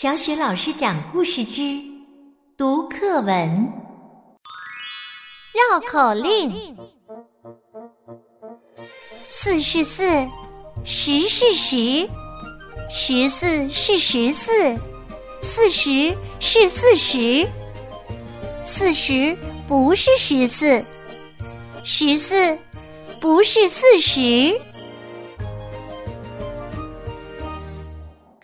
[0.00, 1.78] 小雪老师讲故事之
[2.56, 3.70] 读课文：
[5.52, 6.74] 绕口令，
[9.28, 10.02] 四是四，
[10.86, 12.08] 十是十，
[12.90, 14.78] 十四是十四，
[15.42, 17.46] 四十是四十，
[18.64, 19.36] 四十
[19.68, 20.82] 不是十四，
[21.84, 22.56] 十四
[23.20, 24.58] 不是四十。